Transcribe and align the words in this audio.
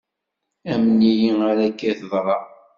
Amen-iyi 0.71 1.31
ar 1.49 1.57
akka 1.67 1.85
i 1.91 1.93
teḍra. 1.99 2.37